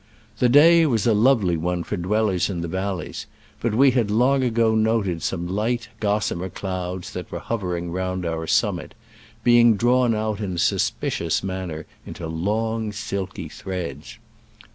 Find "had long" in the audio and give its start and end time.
3.91-4.41